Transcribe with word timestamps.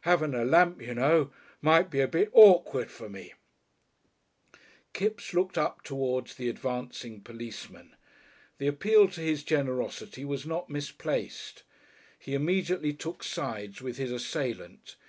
Haven't 0.00 0.34
a 0.34 0.44
lamp, 0.44 0.82
you 0.82 0.92
know. 0.92 1.30
Might 1.62 1.88
be 1.88 2.00
a 2.00 2.08
bit 2.08 2.28
awkward, 2.32 2.90
for 2.90 3.08
me." 3.08 3.32
Kipps 4.92 5.32
looked 5.32 5.56
up 5.56 5.84
towards 5.84 6.34
the 6.34 6.48
advancing 6.48 7.20
policeman. 7.20 7.94
The 8.58 8.66
appeal 8.66 9.06
to 9.10 9.20
his 9.20 9.44
generosity 9.44 10.24
was 10.24 10.44
not 10.44 10.68
misplaced. 10.68 11.62
He 12.18 12.34
immediately 12.34 12.92
took 12.92 13.22
sides 13.22 13.80
with 13.80 13.96
his 13.96 14.10
assailant. 14.10 14.96